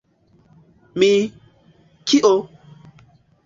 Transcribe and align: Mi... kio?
Mi... 1.03 1.11
kio? 2.09 2.33